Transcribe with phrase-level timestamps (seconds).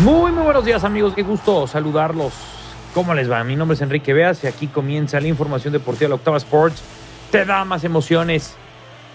[0.00, 2.32] Muy, buenos días amigos, qué gusto saludarlos.
[2.94, 3.44] ¿Cómo les va?
[3.44, 6.82] Mi nombre es Enrique Beas y aquí comienza la información deportiva de la Octava Sports.
[7.30, 8.56] Te da más emociones.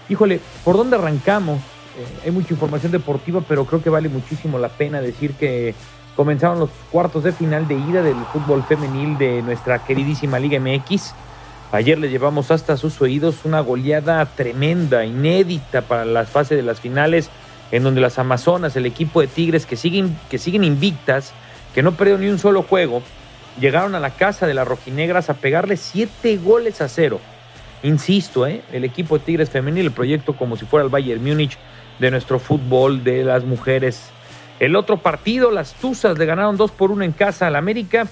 [0.07, 1.57] Híjole, ¿por dónde arrancamos?
[1.97, 5.75] Eh, hay mucha información deportiva, pero creo que vale muchísimo la pena decir que
[6.15, 11.13] comenzaron los cuartos de final de ida del fútbol femenil de nuestra queridísima Liga MX.
[11.73, 16.79] Ayer le llevamos hasta sus oídos una goleada tremenda, inédita para las fases de las
[16.79, 17.29] finales
[17.71, 21.33] en donde las Amazonas, el equipo de Tigres que siguen, que siguen invictas,
[21.73, 23.03] que no perdieron ni un solo juego,
[23.59, 27.19] llegaron a la casa de las rojinegras a pegarle siete goles a cero.
[27.83, 28.61] Insisto, ¿eh?
[28.73, 31.57] el equipo de Tigres femenil, el proyecto como si fuera el Bayern Múnich
[31.99, 34.09] de nuestro fútbol de las mujeres.
[34.59, 38.07] El otro partido, las Tuzas le ganaron 2 por 1 en casa al América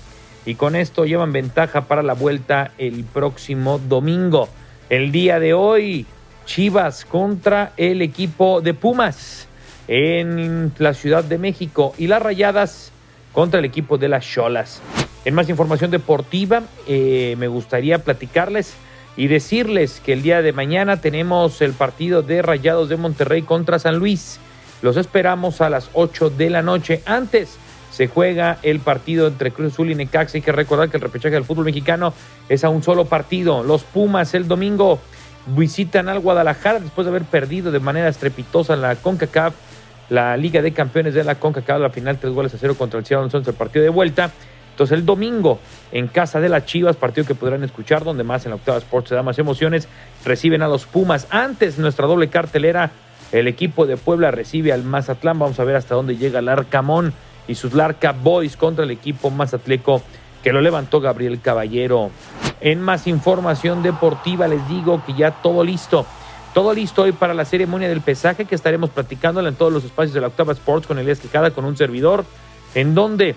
[0.45, 4.47] y con esto llevan ventaja para la vuelta el próximo domingo.
[4.89, 6.05] El día de hoy,
[6.47, 9.47] Chivas contra el equipo de Pumas
[9.87, 12.91] en la Ciudad de México y las Rayadas
[13.33, 14.81] contra el equipo de las Cholas.
[15.25, 18.73] En más información deportiva, eh, me gustaría platicarles
[19.17, 23.77] y decirles que el día de mañana tenemos el partido de Rayados de Monterrey contra
[23.77, 24.39] San Luis.
[24.81, 27.01] Los esperamos a las 8 de la noche.
[27.05, 27.57] Antes
[27.91, 30.37] se juega el partido entre Cruz Azul y Necaxa.
[30.37, 32.13] Hay que recordar que el repechaje del fútbol mexicano
[32.47, 33.63] es a un solo partido.
[33.63, 34.99] Los Pumas el domingo
[35.55, 39.53] visitan al Guadalajara después de haber perdido de manera estrepitosa la CONCACAF
[40.09, 43.05] la Liga de Campeones de la CONCACAF, la final tres goles a cero contra el
[43.05, 44.31] Seattle Sounders, el partido de vuelta.
[44.71, 45.59] Entonces el domingo
[45.91, 49.09] en casa de las Chivas, partido que podrán escuchar, donde más en la octava Sports
[49.09, 49.87] se da más emociones,
[50.23, 51.27] reciben a los Pumas.
[51.31, 52.91] Antes nuestra doble cartelera,
[53.31, 55.39] el equipo de Puebla recibe al Mazatlán.
[55.39, 57.13] Vamos a ver hasta dónde llega el Arcamón
[57.47, 60.03] y sus Larca Boys contra el equipo Mazatleco
[60.43, 62.11] que lo levantó Gabriel Caballero.
[62.59, 66.05] En más información deportiva les digo que ya todo listo.
[66.53, 70.13] Todo listo hoy para la ceremonia del pesaje que estaremos platicándola en todos los espacios
[70.13, 72.25] de la Octava Sports con Elías Quijada, con un servidor,
[72.73, 73.35] en donde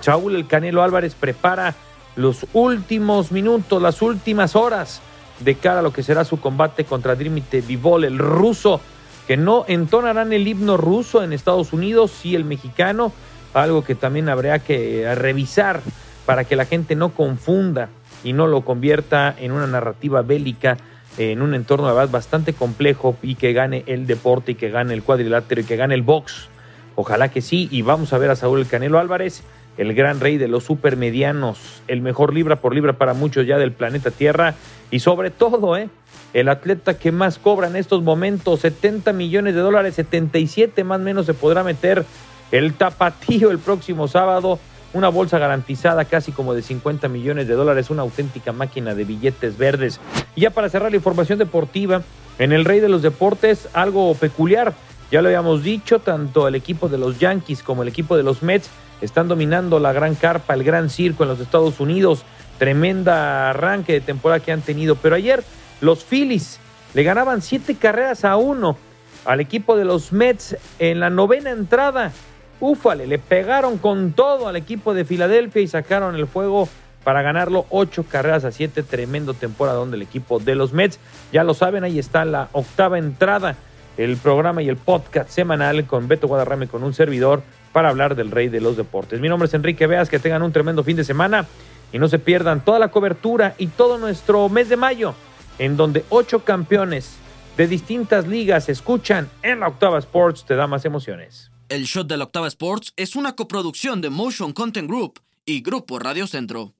[0.00, 1.74] Saúl El Canelo Álvarez prepara
[2.16, 5.02] los últimos minutos, las últimas horas
[5.40, 8.80] de cara a lo que será su combate contra Dmitry Vivol, el ruso,
[9.26, 13.12] que no entonarán el himno ruso en Estados Unidos, sí el mexicano,
[13.52, 15.82] algo que también habría que revisar
[16.24, 17.88] para que la gente no confunda
[18.24, 20.76] y no lo convierta en una narrativa bélica
[21.18, 25.60] en un entorno bastante complejo y que gane el deporte y que gane el cuadrilátero
[25.60, 26.48] y que gane el box.
[26.94, 27.68] Ojalá que sí.
[27.70, 29.42] Y vamos a ver a Saúl El Canelo Álvarez,
[29.76, 33.72] el gran rey de los supermedianos, el mejor libra por libra para muchos ya del
[33.72, 34.54] planeta Tierra.
[34.90, 35.88] Y sobre todo, ¿eh?
[36.34, 41.02] el atleta que más cobra en estos momentos, 70 millones de dólares, 77 más o
[41.02, 42.04] menos se podrá meter
[42.52, 44.58] el tapatío el próximo sábado
[44.92, 49.58] una bolsa garantizada casi como de 50 millones de dólares, una auténtica máquina de billetes
[49.58, 50.00] verdes.
[50.34, 52.02] Y ya para cerrar la información deportiva,
[52.38, 54.72] en el Rey de los Deportes, algo peculiar.
[55.10, 58.42] Ya lo habíamos dicho, tanto el equipo de los Yankees como el equipo de los
[58.42, 62.24] Mets están dominando la gran carpa, el gran circo en los Estados Unidos.
[62.58, 64.96] Tremenda arranque de temporada que han tenido.
[64.96, 65.42] Pero ayer
[65.80, 66.60] los Phillies
[66.94, 68.76] le ganaban siete carreras a uno
[69.24, 72.12] al equipo de los Mets en la novena entrada.
[72.60, 76.68] Ufale, le pegaron con todo al equipo de Filadelfia y sacaron el fuego
[77.04, 78.82] para ganarlo ocho carreras a siete.
[78.82, 80.98] Tremendo temporada donde el equipo de los Mets.
[81.32, 83.56] Ya lo saben, ahí está la octava entrada,
[83.96, 87.42] el programa y el podcast semanal con Beto Guadarrame con un servidor
[87.72, 89.20] para hablar del rey de los deportes.
[89.20, 91.46] Mi nombre es Enrique Veas, que tengan un tremendo fin de semana
[91.92, 95.14] y no se pierdan toda la cobertura y todo nuestro mes de mayo,
[95.58, 97.16] en donde ocho campeones
[97.56, 101.50] de distintas ligas escuchan en la octava Sports, te da más emociones.
[101.68, 105.98] El Shot de la Octava Sports es una coproducción de Motion Content Group y Grupo
[105.98, 106.72] Radio Centro.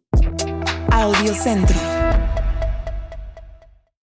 [0.90, 1.76] Audio Centro.